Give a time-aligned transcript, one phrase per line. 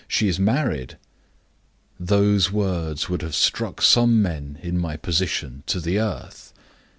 [0.07, 0.97] 'She is married.'
[1.99, 6.53] Those words would have struck some men, in my position, to the earth.